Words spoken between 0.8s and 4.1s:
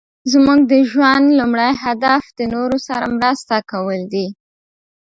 ژوند لومړی هدف د نورو سره مرسته کول